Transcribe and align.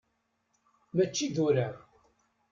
Mačči 0.95 1.27
d 1.35 1.37
urar. 1.45 1.75